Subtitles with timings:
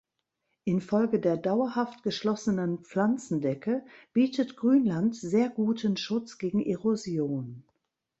[0.63, 7.63] Infolge der dauerhaft geschlossenen Pflanzendecke bietet Grünland sehr guten Schutz gegen Erosion.